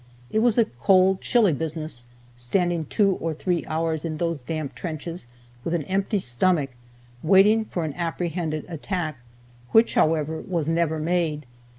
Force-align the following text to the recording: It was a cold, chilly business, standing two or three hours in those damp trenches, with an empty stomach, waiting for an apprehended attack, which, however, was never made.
It 0.31 0.39
was 0.39 0.57
a 0.57 0.65
cold, 0.65 1.21
chilly 1.21 1.53
business, 1.53 2.07
standing 2.35 2.85
two 2.85 3.17
or 3.21 3.35
three 3.35 3.63
hours 3.67 4.03
in 4.03 4.17
those 4.17 4.39
damp 4.39 4.73
trenches, 4.73 5.27
with 5.63 5.75
an 5.75 5.83
empty 5.83 6.17
stomach, 6.17 6.71
waiting 7.21 7.65
for 7.65 7.83
an 7.85 7.93
apprehended 7.93 8.65
attack, 8.67 9.17
which, 9.73 9.93
however, 9.93 10.41
was 10.41 10.67
never 10.67 10.97
made. 10.97 11.45